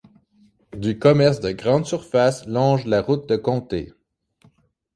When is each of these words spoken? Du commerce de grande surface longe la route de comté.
Du 0.75 0.97
commerce 0.97 1.41
de 1.41 1.51
grande 1.51 1.85
surface 1.85 2.47
longe 2.47 2.85
la 2.85 3.03
route 3.03 3.29
de 3.29 3.35
comté. 3.35 3.93